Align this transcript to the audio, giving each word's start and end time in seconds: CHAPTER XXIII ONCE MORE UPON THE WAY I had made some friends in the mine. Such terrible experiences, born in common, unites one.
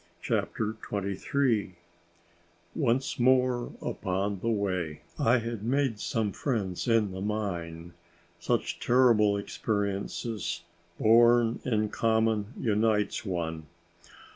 CHAPTER 0.23 0.75
XXIII 0.91 1.75
ONCE 2.73 3.19
MORE 3.19 3.71
UPON 3.83 4.39
THE 4.39 4.49
WAY 4.49 5.01
I 5.19 5.37
had 5.37 5.61
made 5.63 5.99
some 5.99 6.31
friends 6.31 6.87
in 6.87 7.11
the 7.11 7.21
mine. 7.21 7.93
Such 8.39 8.79
terrible 8.79 9.37
experiences, 9.37 10.63
born 10.99 11.59
in 11.63 11.89
common, 11.89 12.51
unites 12.59 13.23
one. 13.23 13.67